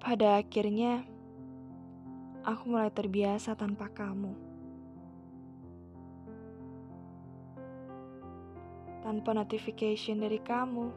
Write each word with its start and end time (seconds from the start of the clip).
Pada 0.00 0.40
akhirnya, 0.40 1.04
aku 2.40 2.72
mulai 2.72 2.88
terbiasa 2.88 3.52
tanpa 3.52 3.92
kamu. 3.92 4.32
Tanpa 9.04 9.36
notification 9.36 10.24
dari 10.24 10.40
kamu, 10.40 10.88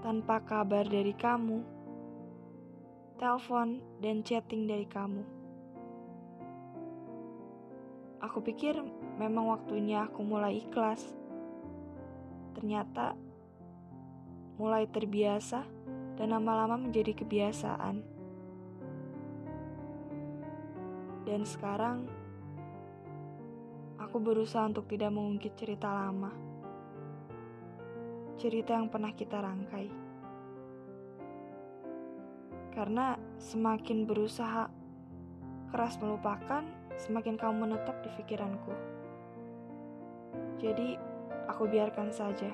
tanpa 0.00 0.40
kabar 0.40 0.88
dari 0.88 1.12
kamu, 1.12 1.60
telepon 3.20 3.84
dan 4.00 4.24
chatting 4.24 4.64
dari 4.64 4.88
kamu. 4.88 5.20
Aku 8.24 8.40
pikir 8.40 8.80
memang 9.20 9.52
waktunya 9.52 10.08
aku 10.08 10.24
mulai 10.24 10.64
ikhlas. 10.64 11.12
Ternyata 12.56 13.12
mulai 14.56 14.88
terbiasa 14.88 15.75
dan 16.16 16.32
lama-lama 16.32 16.80
menjadi 16.80 17.12
kebiasaan. 17.12 18.00
Dan 21.28 21.42
sekarang, 21.44 22.08
aku 24.00 24.16
berusaha 24.18 24.64
untuk 24.64 24.88
tidak 24.88 25.12
mengungkit 25.12 25.52
cerita 25.54 25.92
lama. 25.92 26.32
Cerita 28.40 28.76
yang 28.76 28.88
pernah 28.88 29.12
kita 29.12 29.36
rangkai. 29.40 29.88
Karena 32.72 33.16
semakin 33.40 34.04
berusaha 34.04 34.68
keras 35.72 35.96
melupakan, 36.00 36.64
semakin 36.96 37.36
kamu 37.36 37.54
menetap 37.68 38.00
di 38.04 38.10
pikiranku. 38.16 38.72
Jadi, 40.60 40.96
aku 41.48 41.68
biarkan 41.68 42.12
saja 42.12 42.52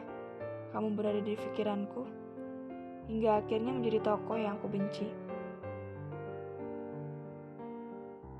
kamu 0.73 0.97
berada 0.97 1.21
di 1.21 1.37
pikiranku 1.37 2.22
hingga 3.13 3.45
akhirnya 3.45 3.77
menjadi 3.77 4.01
tokoh 4.01 4.41
yang 4.41 4.57
aku 4.57 4.73
benci. 4.73 5.05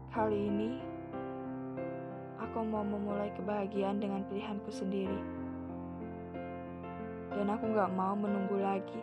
Kali 0.09 0.49
ini, 0.49 0.81
aku 2.41 2.65
mau 2.65 2.81
memulai 2.81 3.29
kebahagiaan 3.37 4.01
dengan 4.01 4.25
pilihanku 4.33 4.73
sendiri. 4.73 5.21
Dan 7.37 7.53
aku 7.53 7.69
gak 7.77 7.93
mau 7.93 8.17
menunggu 8.17 8.57
lagi 8.65 8.97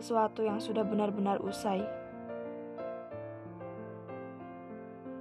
sesuatu 0.00 0.40
yang 0.40 0.56
sudah 0.56 0.80
benar-benar 0.80 1.44
usai. 1.44 1.84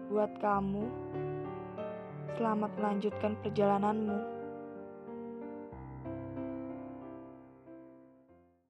Buat 0.08 0.40
kamu, 0.40 0.88
selamat 2.40 2.72
melanjutkan 2.80 3.36
perjalananmu. 3.44 4.34